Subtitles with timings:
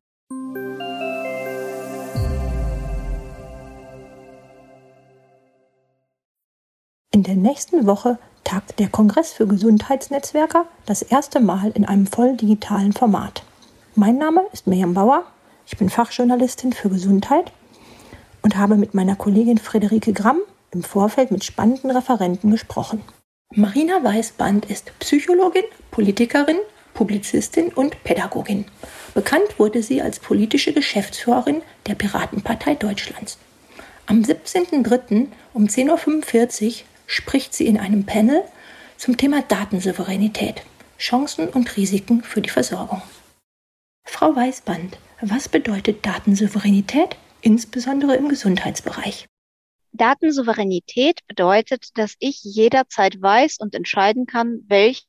[7.12, 12.36] In der nächsten Woche tagt der Kongress für Gesundheitsnetzwerker das erste Mal in einem voll
[12.36, 13.42] digitalen Format.
[13.96, 15.24] Mein Name ist Miriam Bauer,
[15.66, 17.50] ich bin Fachjournalistin für Gesundheit
[18.42, 20.38] und habe mit meiner Kollegin Friederike Gramm
[20.70, 23.02] im Vorfeld mit spannenden Referenten gesprochen.
[23.52, 26.58] Marina Weißband ist Psychologin, Politikerin,
[26.94, 28.66] Publizistin und Pädagogin.
[29.12, 33.38] Bekannt wurde sie als politische Geschäftsführerin der Piratenpartei Deutschlands.
[34.06, 35.26] Am 17.03.
[35.52, 38.42] um 10.45 Uhr spricht sie in einem Panel
[38.96, 40.62] zum Thema Datensouveränität,
[40.98, 43.02] Chancen und Risiken für die Versorgung.
[44.04, 49.26] Frau Weißband, was bedeutet Datensouveränität, insbesondere im Gesundheitsbereich?
[49.92, 55.04] Datensouveränität bedeutet, dass ich jederzeit weiß und entscheiden kann, welche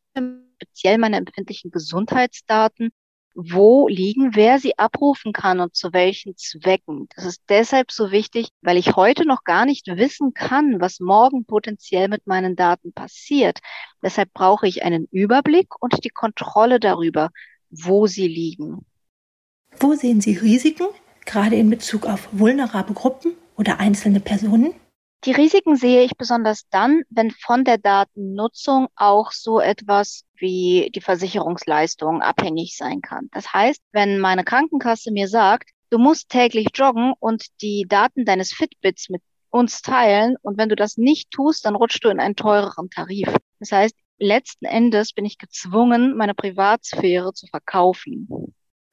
[0.56, 2.92] speziell meine empfindlichen Gesundheitsdaten
[3.40, 7.08] wo liegen, wer sie abrufen kann und zu welchen Zwecken.
[7.16, 11.46] Das ist deshalb so wichtig, weil ich heute noch gar nicht wissen kann, was morgen
[11.46, 13.60] potenziell mit meinen Daten passiert.
[14.02, 17.30] Deshalb brauche ich einen Überblick und die Kontrolle darüber,
[17.70, 18.86] wo sie liegen.
[19.80, 20.88] Wo sehen Sie Risiken,
[21.26, 24.74] gerade in Bezug auf vulnerable Gruppen oder einzelne Personen?
[25.26, 31.02] Die Risiken sehe ich besonders dann, wenn von der Datennutzung auch so etwas wie die
[31.02, 33.30] Versicherungsleistung abhängig sein kann.
[33.32, 38.54] Das heißt, wenn meine Krankenkasse mir sagt, du musst täglich joggen und die Daten deines
[38.54, 42.36] Fitbits mit uns teilen und wenn du das nicht tust, dann rutschst du in einen
[42.36, 43.34] teureren Tarif.
[43.60, 48.28] Das heißt, letzten Endes bin ich gezwungen, meine Privatsphäre zu verkaufen.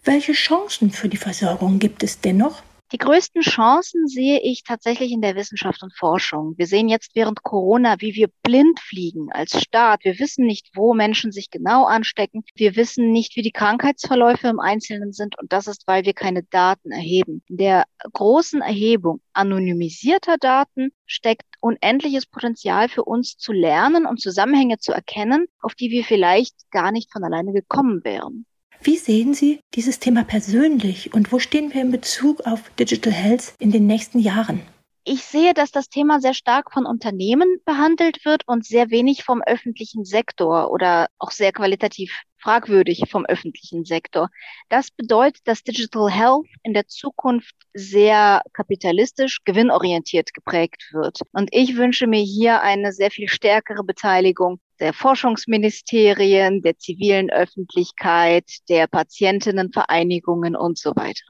[0.03, 2.63] Welche Chancen für die Versorgung gibt es dennoch?
[2.95, 6.55] Die größten Chancen sehe ich tatsächlich in der Wissenschaft und Forschung.
[6.57, 10.05] Wir sehen jetzt während Corona, wie wir blind fliegen als Staat.
[10.05, 12.45] Wir wissen nicht, wo Menschen sich genau anstecken.
[12.55, 15.37] Wir wissen nicht, wie die Krankheitsverläufe im Einzelnen sind.
[15.37, 17.43] Und das ist, weil wir keine Daten erheben.
[17.49, 24.79] In der großen Erhebung anonymisierter Daten steckt unendliches Potenzial für uns zu lernen und Zusammenhänge
[24.79, 28.47] zu erkennen, auf die wir vielleicht gar nicht von alleine gekommen wären.
[28.83, 33.55] Wie sehen Sie dieses Thema persönlich und wo stehen wir in Bezug auf Digital Health
[33.59, 34.61] in den nächsten Jahren?
[35.07, 39.43] Ich sehe, dass das Thema sehr stark von Unternehmen behandelt wird und sehr wenig vom
[39.43, 44.29] öffentlichen Sektor oder auch sehr qualitativ fragwürdig vom öffentlichen Sektor.
[44.69, 51.21] Das bedeutet, dass Digital Health in der Zukunft sehr kapitalistisch, gewinnorientiert geprägt wird.
[51.33, 58.45] Und ich wünsche mir hier eine sehr viel stärkere Beteiligung der Forschungsministerien, der zivilen Öffentlichkeit,
[58.69, 61.25] der Patientinnenvereinigungen und so weiter.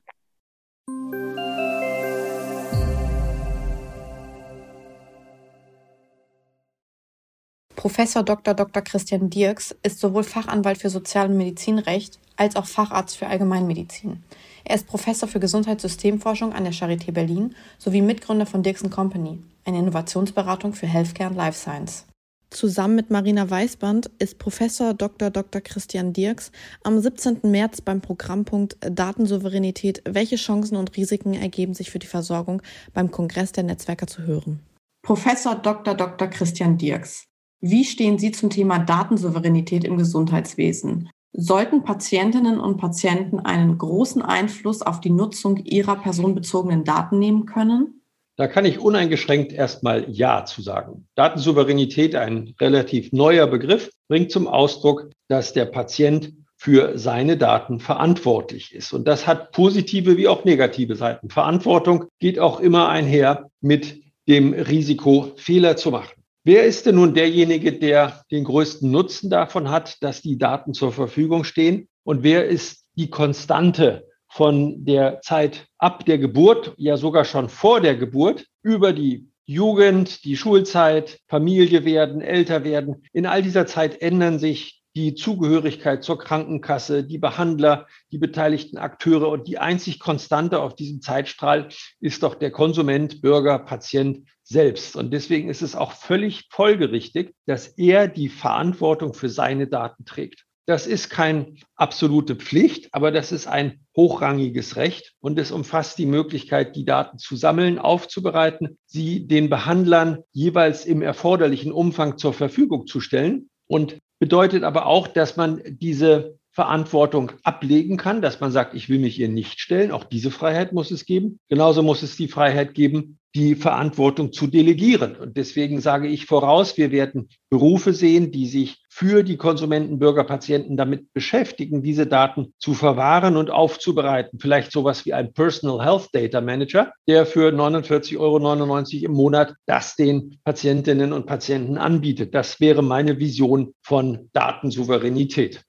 [7.85, 8.55] Professor Dr.
[8.55, 8.81] Dr.
[8.81, 14.25] Christian Dirks ist sowohl Fachanwalt für Sozial- und Medizinrecht als auch Facharzt für Allgemeinmedizin.
[14.65, 19.81] Er ist Professor für Gesundheitssystemforschung an der Charité Berlin sowie Mitgründer von Dirks Company, eine
[19.81, 22.07] Innovationsberatung für Healthcare und Life Science.
[22.49, 25.29] Zusammen mit Marina Weißband ist Professor Dr.
[25.29, 25.61] Dr.
[25.61, 26.53] Christian Dirks
[26.85, 27.41] am 17.
[27.43, 32.63] März beim Programmpunkt Datensouveränität, welche Chancen und Risiken ergeben sich für die Versorgung
[32.95, 34.61] beim Kongress der Netzwerker zu hören.
[35.03, 35.95] Professor Dr.
[35.95, 36.29] Dr.
[36.29, 37.27] Christian Dirks,
[37.67, 41.09] wie stehen Sie zum Thema Datensouveränität im Gesundheitswesen?
[41.33, 48.03] Sollten Patientinnen und Patienten einen großen Einfluss auf die Nutzung ihrer personenbezogenen Daten nehmen können?
[48.37, 51.09] Da kann ich uneingeschränkt erstmal Ja zu sagen.
[51.15, 58.75] Datensouveränität, ein relativ neuer Begriff, bringt zum Ausdruck, dass der Patient für seine Daten verantwortlich
[58.75, 58.93] ist.
[58.93, 61.31] Und das hat positive wie auch negative Seiten.
[61.31, 66.24] Verantwortung geht auch immer einher mit dem Risiko, Fehler zu machen.
[66.47, 70.93] Wer ist denn nun derjenige, der den größten Nutzen davon hat, dass die Daten zur
[70.93, 71.89] Verfügung stehen?
[72.03, 77.81] Und wer ist die Konstante von der Zeit ab der Geburt, ja sogar schon vor
[77.81, 83.05] der Geburt, über die Jugend, die Schulzeit, Familie werden, älter werden.
[83.15, 89.29] In all dieser Zeit ändern sich die Zugehörigkeit zur Krankenkasse, die Behandler, die beteiligten Akteure
[89.29, 91.69] und die einzig Konstante auf diesem Zeitstrahl
[92.01, 94.95] ist doch der Konsument, Bürger, Patient selbst.
[94.95, 100.45] Und deswegen ist es auch völlig folgerichtig, dass er die Verantwortung für seine Daten trägt.
[100.67, 106.07] Das ist keine absolute Pflicht, aber das ist ein hochrangiges Recht und es umfasst die
[106.07, 112.87] Möglichkeit, die Daten zu sammeln, aufzubereiten, sie den Behandlern jeweils im erforderlichen Umfang zur Verfügung
[112.87, 118.75] zu stellen und bedeutet aber auch, dass man diese Verantwortung ablegen kann, dass man sagt,
[118.75, 119.91] ich will mich ihr nicht stellen.
[119.91, 121.41] Auch diese Freiheit muss es geben.
[121.49, 125.17] Genauso muss es die Freiheit geben, die Verantwortung zu delegieren.
[125.17, 130.23] Und deswegen sage ich voraus, wir werden Berufe sehen, die sich für die Konsumenten, Bürger,
[130.23, 134.39] Patienten damit beschäftigen, diese Daten zu verwahren und aufzubereiten.
[134.39, 139.97] Vielleicht sowas wie ein Personal Health Data Manager, der für 49,99 Euro im Monat das
[139.97, 142.35] den Patientinnen und Patienten anbietet.
[142.35, 145.65] Das wäre meine Vision von Datensouveränität.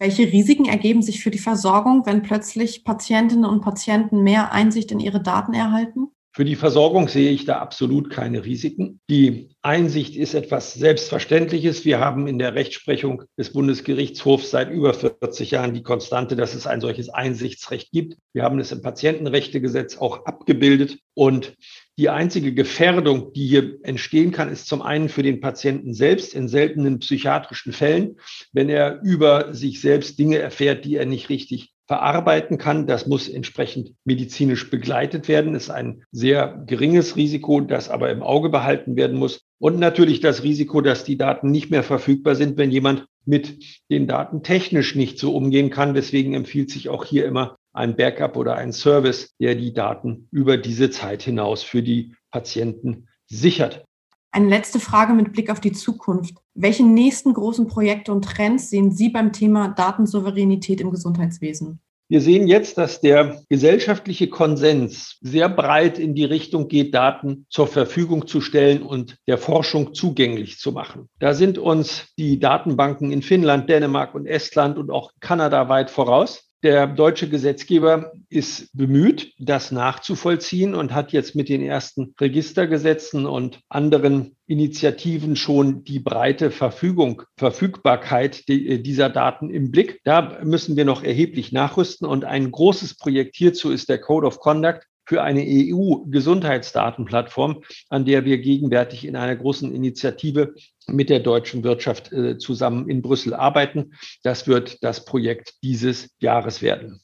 [0.00, 5.00] Welche Risiken ergeben sich für die Versorgung, wenn plötzlich Patientinnen und Patienten mehr Einsicht in
[5.00, 6.12] ihre Daten erhalten?
[6.38, 9.00] Für die Versorgung sehe ich da absolut keine Risiken.
[9.10, 11.84] Die Einsicht ist etwas Selbstverständliches.
[11.84, 16.68] Wir haben in der Rechtsprechung des Bundesgerichtshofs seit über 40 Jahren die Konstante, dass es
[16.68, 18.18] ein solches Einsichtsrecht gibt.
[18.32, 20.98] Wir haben es im Patientenrechtegesetz auch abgebildet.
[21.12, 21.56] Und
[21.98, 26.46] die einzige Gefährdung, die hier entstehen kann, ist zum einen für den Patienten selbst in
[26.46, 28.20] seltenen psychiatrischen Fällen,
[28.52, 32.86] wenn er über sich selbst Dinge erfährt, die er nicht richtig verarbeiten kann.
[32.86, 35.54] Das muss entsprechend medizinisch begleitet werden.
[35.54, 39.40] Das ist ein sehr geringes Risiko, das aber im Auge behalten werden muss.
[39.58, 44.06] Und natürlich das Risiko, dass die Daten nicht mehr verfügbar sind, wenn jemand mit den
[44.06, 45.94] Daten technisch nicht so umgehen kann.
[45.94, 50.58] Deswegen empfiehlt sich auch hier immer ein Backup oder ein Service, der die Daten über
[50.58, 53.84] diese Zeit hinaus für die Patienten sichert.
[54.30, 56.34] Eine letzte Frage mit Blick auf die Zukunft.
[56.54, 61.80] Welche nächsten großen Projekte und Trends sehen Sie beim Thema Datensouveränität im Gesundheitswesen?
[62.10, 67.66] Wir sehen jetzt, dass der gesellschaftliche Konsens sehr breit in die Richtung geht, Daten zur
[67.66, 71.10] Verfügung zu stellen und der Forschung zugänglich zu machen.
[71.18, 76.47] Da sind uns die Datenbanken in Finnland, Dänemark und Estland und auch Kanada weit voraus.
[76.64, 83.60] Der deutsche Gesetzgeber ist bemüht, das nachzuvollziehen und hat jetzt mit den ersten Registergesetzen und
[83.68, 90.00] anderen Initiativen schon die breite Verfügung, Verfügbarkeit äh, dieser Daten im Blick.
[90.02, 94.40] Da müssen wir noch erheblich nachrüsten und ein großes Projekt hierzu ist der Code of
[94.40, 100.54] Conduct, für eine EU-Gesundheitsdatenplattform, an der wir gegenwärtig in einer großen Initiative
[100.86, 103.94] mit der deutschen Wirtschaft äh, zusammen in Brüssel arbeiten.
[104.22, 107.00] Das wird das Projekt dieses Jahres werden.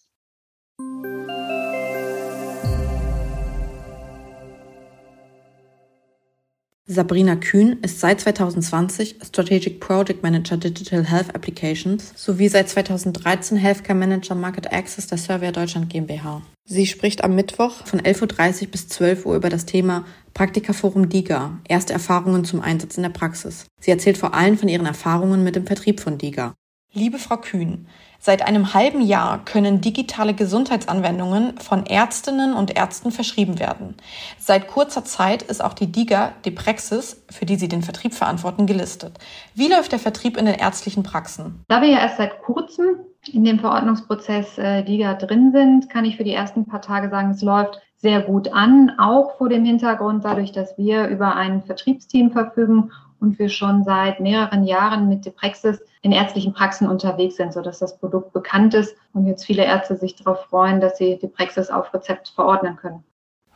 [6.86, 13.98] Sabrina Kühn ist seit 2020 Strategic Project Manager Digital Health Applications sowie seit 2013 Healthcare
[13.98, 16.42] Manager Market Access der Surveyor Deutschland GmbH.
[16.68, 20.04] Sie spricht am Mittwoch von 11.30 Uhr bis 12 Uhr über das Thema
[20.34, 23.64] Praktikaforum DIGA, erste Erfahrungen zum Einsatz in der Praxis.
[23.80, 26.52] Sie erzählt vor allem von ihren Erfahrungen mit dem Vertrieb von DIGA.
[26.94, 27.86] Liebe Frau Kühn,
[28.26, 33.96] Seit einem halben Jahr können digitale Gesundheitsanwendungen von Ärztinnen und Ärzten verschrieben werden.
[34.38, 38.64] Seit kurzer Zeit ist auch die DIGA, die Praxis, für die Sie den Vertrieb verantworten,
[38.64, 39.18] gelistet.
[39.54, 41.66] Wie läuft der Vertrieb in den ärztlichen Praxen?
[41.68, 42.96] Da wir ja erst seit kurzem
[43.30, 47.32] in dem Verordnungsprozess äh, DIGA drin sind, kann ich für die ersten paar Tage sagen,
[47.32, 52.30] es läuft sehr gut an, auch vor dem Hintergrund dadurch, dass wir über ein Vertriebsteam
[52.30, 52.90] verfügen
[53.20, 57.98] und wir schon seit mehreren Jahren mit Deprexis in ärztlichen Praxen unterwegs sind, sodass das
[57.98, 62.28] Produkt bekannt ist und jetzt viele Ärzte sich darauf freuen, dass sie Deprexis auf Rezept
[62.28, 63.04] verordnen können.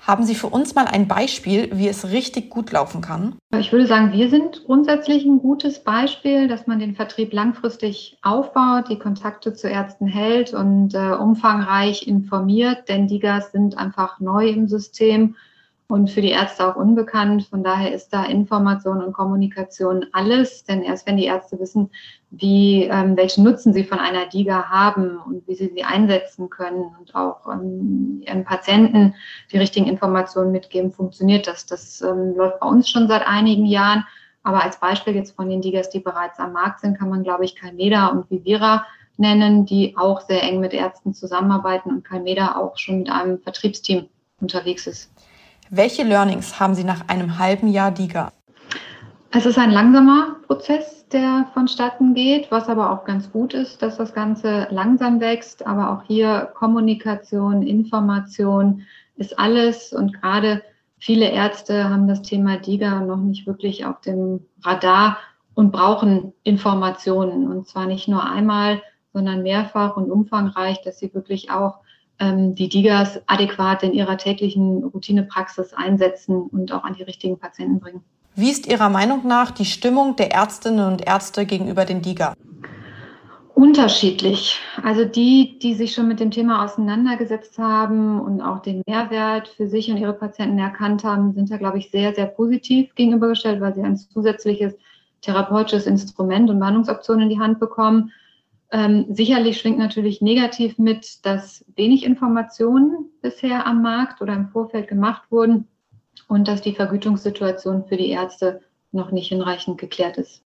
[0.06, 3.34] Haben Sie für uns mal ein Beispiel, wie es richtig gut laufen kann?
[3.58, 8.88] Ich würde sagen, wir sind grundsätzlich ein gutes Beispiel, dass man den Vertrieb langfristig aufbaut,
[8.88, 14.48] die Kontakte zu Ärzten hält und äh, umfangreich informiert, denn die Gas sind einfach neu
[14.48, 15.34] im System
[15.90, 17.44] und für die Ärzte auch unbekannt.
[17.44, 21.90] Von daher ist da Information und Kommunikation alles, denn erst wenn die Ärzte wissen,
[22.30, 26.94] wie, ähm, welchen Nutzen sie von einer DIGA haben und wie sie sie einsetzen können
[26.98, 29.14] und auch ähm, ihren Patienten
[29.50, 31.64] die richtigen Informationen mitgeben, funktioniert das.
[31.64, 34.04] Das ähm, läuft bei uns schon seit einigen Jahren.
[34.42, 37.46] Aber als Beispiel jetzt von den DIGAs, die bereits am Markt sind, kann man, glaube
[37.46, 38.84] ich, Calmeda und Vivira
[39.16, 44.08] nennen, die auch sehr eng mit Ärzten zusammenarbeiten und Calmeda auch schon mit einem Vertriebsteam
[44.40, 45.10] unterwegs ist.
[45.70, 48.32] Welche Learnings haben Sie nach einem halben Jahr DIGA?
[49.30, 53.98] Es ist ein langsamer Prozess, der vonstatten geht, was aber auch ganz gut ist, dass
[53.98, 55.66] das Ganze langsam wächst.
[55.66, 59.92] Aber auch hier Kommunikation, Information ist alles.
[59.92, 60.62] Und gerade
[60.98, 65.18] viele Ärzte haben das Thema DIGA noch nicht wirklich auf dem Radar
[65.54, 67.46] und brauchen Informationen.
[67.46, 68.80] Und zwar nicht nur einmal,
[69.12, 71.80] sondern mehrfach und umfangreich, dass sie wirklich auch
[72.20, 78.02] die Digas adäquat in ihrer täglichen Routinepraxis einsetzen und auch an die richtigen Patienten bringen.
[78.34, 82.34] Wie ist Ihrer Meinung nach die Stimmung der Ärztinnen und Ärzte gegenüber den DIGA?
[83.54, 84.60] Unterschiedlich.
[84.84, 89.66] Also die, die sich schon mit dem Thema auseinandergesetzt haben und auch den Mehrwert für
[89.66, 93.74] sich und ihre Patienten erkannt haben, sind da, glaube ich, sehr, sehr positiv gegenübergestellt, weil
[93.74, 94.74] sie ein zusätzliches
[95.22, 98.12] therapeutisches Instrument und Behandlungsoptionen in die Hand bekommen.
[98.70, 104.88] Ähm, sicherlich schwingt natürlich negativ mit, dass wenig Informationen bisher am Markt oder im Vorfeld
[104.88, 105.66] gemacht wurden
[106.26, 108.60] und dass die Vergütungssituation für die Ärzte
[108.92, 110.42] noch nicht hinreichend geklärt ist.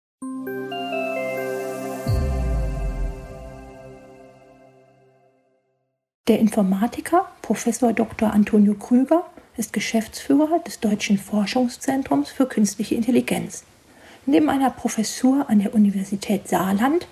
[6.28, 8.32] Der Informatiker Professor Dr.
[8.32, 13.64] Antonio Krüger ist Geschäftsführer des Deutschen Forschungszentrums für künstliche Intelligenz.
[14.26, 17.06] Neben einer Professur an der Universität Saarland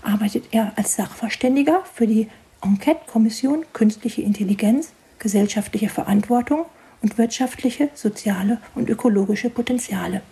[0.00, 2.28] arbeitet er als Sachverständiger für die
[2.62, 6.66] Enquete-Kommission Künstliche Intelligenz, gesellschaftliche Verantwortung
[7.02, 10.22] und wirtschaftliche, soziale und ökologische Potenziale.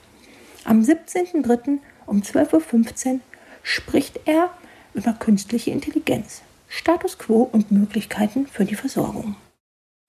[0.64, 1.78] Am 17.03.
[2.06, 3.20] um 12.15 Uhr
[3.64, 4.50] spricht er
[4.94, 9.34] über künstliche Intelligenz, Status quo und Möglichkeiten für die Versorgung.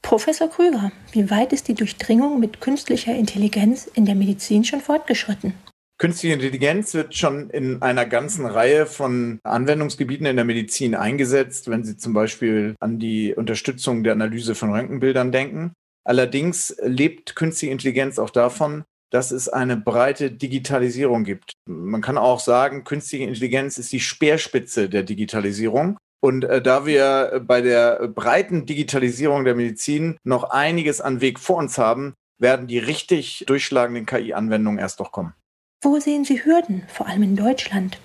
[0.03, 5.53] Professor Krüger, wie weit ist die Durchdringung mit künstlicher Intelligenz in der Medizin schon fortgeschritten?
[6.01, 11.83] Künstliche Intelligenz wird schon in einer ganzen Reihe von Anwendungsgebieten in der Medizin eingesetzt, wenn
[11.83, 15.73] Sie zum Beispiel an die Unterstützung der Analyse von Röntgenbildern denken.
[16.03, 21.51] Allerdings lebt künstliche Intelligenz auch davon, dass es eine breite Digitalisierung gibt.
[21.69, 25.99] Man kann auch sagen, künstliche Intelligenz ist die Speerspitze der Digitalisierung.
[26.19, 31.57] Und äh, da wir bei der breiten Digitalisierung der Medizin noch einiges an Weg vor
[31.57, 35.35] uns haben, werden die richtig durchschlagenden KI-Anwendungen erst noch kommen.
[35.83, 37.99] Wo sehen Sie Hürden, vor allem in Deutschland?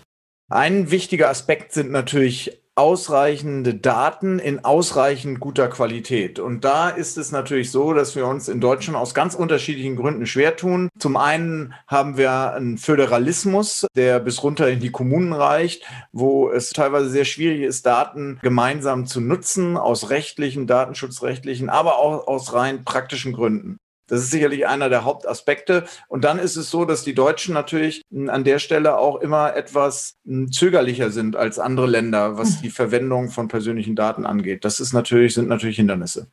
[0.48, 6.38] Ein wichtiger Aspekt sind natürlich ausreichende Daten in ausreichend guter Qualität.
[6.38, 10.26] Und da ist es natürlich so, dass wir uns in Deutschland aus ganz unterschiedlichen Gründen
[10.26, 10.88] schwer tun.
[10.98, 16.70] Zum einen haben wir einen Föderalismus, der bis runter in die Kommunen reicht, wo es
[16.70, 22.84] teilweise sehr schwierig ist, Daten gemeinsam zu nutzen, aus rechtlichen, datenschutzrechtlichen, aber auch aus rein
[22.84, 23.78] praktischen Gründen.
[24.06, 25.84] Das ist sicherlich einer der Hauptaspekte.
[26.08, 30.16] Und dann ist es so, dass die Deutschen natürlich an der Stelle auch immer etwas
[30.24, 32.62] hm, zögerlicher sind als andere Länder, was hm.
[32.62, 34.64] die Verwendung von persönlichen Daten angeht.
[34.64, 36.28] Das ist natürlich, sind natürlich Hindernisse.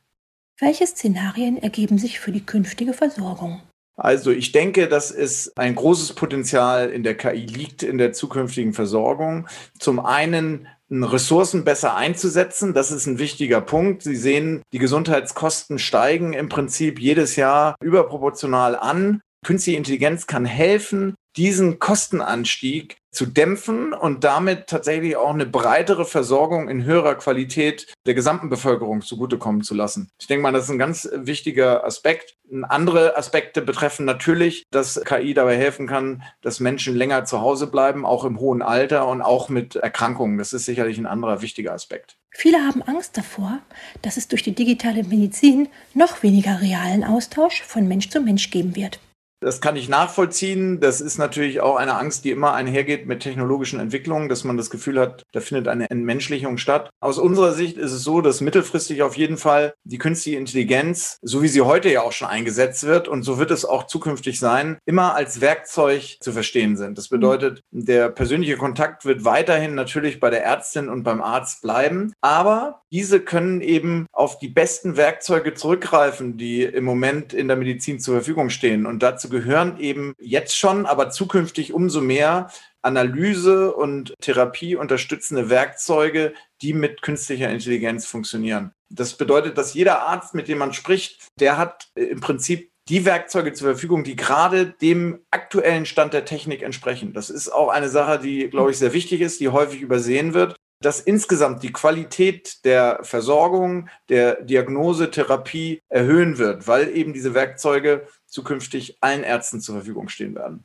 [0.60, 3.60] Welche Szenarien ergeben sich für die künftige Versorgung?
[3.96, 8.72] Also ich denke, dass es ein großes Potenzial in der KI liegt in der zukünftigen
[8.72, 9.46] Versorgung.
[9.78, 12.74] Zum einen Ressourcen besser einzusetzen.
[12.74, 14.02] Das ist ein wichtiger Punkt.
[14.02, 19.20] Sie sehen, die Gesundheitskosten steigen im Prinzip jedes Jahr überproportional an.
[19.44, 26.68] Künstliche Intelligenz kann helfen, diesen Kostenanstieg zu dämpfen und damit tatsächlich auch eine breitere Versorgung
[26.68, 30.10] in höherer Qualität der gesamten Bevölkerung zugutekommen zu lassen.
[30.20, 32.34] Ich denke mal, das ist ein ganz wichtiger Aspekt.
[32.68, 38.04] Andere Aspekte betreffen natürlich, dass KI dabei helfen kann, dass Menschen länger zu Hause bleiben,
[38.04, 40.38] auch im hohen Alter und auch mit Erkrankungen.
[40.38, 42.16] Das ist sicherlich ein anderer wichtiger Aspekt.
[42.30, 43.60] Viele haben Angst davor,
[44.02, 48.74] dass es durch die digitale Medizin noch weniger realen Austausch von Mensch zu Mensch geben
[48.74, 48.98] wird.
[49.44, 50.80] Das kann ich nachvollziehen.
[50.80, 54.70] Das ist natürlich auch eine Angst, die immer einhergeht mit technologischen Entwicklungen, dass man das
[54.70, 56.88] Gefühl hat, da findet eine Entmenschlichung statt.
[57.00, 61.42] Aus unserer Sicht ist es so, dass mittelfristig auf jeden Fall die künstliche Intelligenz, so
[61.42, 64.78] wie sie heute ja auch schon eingesetzt wird und so wird es auch zukünftig sein,
[64.86, 66.96] immer als Werkzeug zu verstehen sind.
[66.96, 72.14] Das bedeutet, der persönliche Kontakt wird weiterhin natürlich bei der Ärztin und beim Arzt bleiben,
[72.22, 77.98] aber diese können eben auf die besten Werkzeuge zurückgreifen, die im Moment in der Medizin
[77.98, 78.86] zur Verfügung stehen.
[78.86, 82.50] Und dazu gehören eben jetzt schon, aber zukünftig umso mehr
[82.82, 88.72] Analyse und Therapie unterstützende Werkzeuge, die mit künstlicher Intelligenz funktionieren.
[88.88, 93.54] Das bedeutet, dass jeder Arzt, mit dem man spricht, der hat im Prinzip die Werkzeuge
[93.54, 97.12] zur Verfügung, die gerade dem aktuellen Stand der Technik entsprechen.
[97.12, 100.54] Das ist auch eine Sache, die, glaube ich, sehr wichtig ist, die häufig übersehen wird
[100.84, 108.06] dass insgesamt die Qualität der Versorgung, der Diagnose, Therapie erhöhen wird, weil eben diese Werkzeuge
[108.34, 110.64] zukünftig allen Ärzten zur Verfügung stehen werden.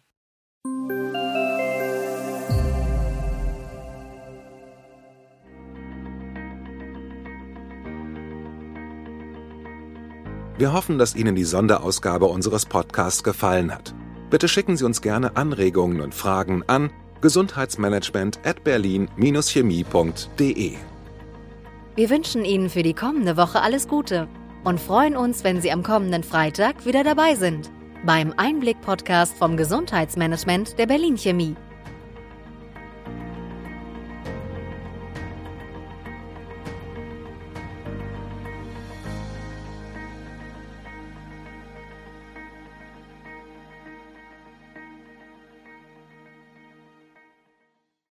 [10.57, 13.95] Wir hoffen, dass Ihnen die Sonderausgabe unseres Podcasts gefallen hat.
[14.29, 20.73] Bitte schicken Sie uns gerne Anregungen und Fragen an gesundheitsmanagement at berlin-chemie.de.
[21.95, 24.27] Wir wünschen Ihnen für die kommende Woche alles Gute
[24.63, 27.69] und freuen uns, wenn Sie am kommenden Freitag wieder dabei sind
[28.05, 31.55] beim Einblick-Podcast vom Gesundheitsmanagement der Berlin Chemie.